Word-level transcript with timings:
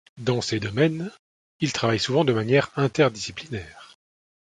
Dans 0.17 0.41
ces 0.41 0.59
domaines, 0.59 1.11
il 1.59 1.71
travaille 1.73 1.99
souvent 1.99 2.25
de 2.25 2.33
manière 2.33 2.71
interdisciplinaire. 2.75 3.95